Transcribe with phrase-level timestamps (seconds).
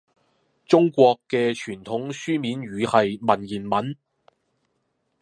[0.65, 3.95] 中國嘅傳統書面語係文言文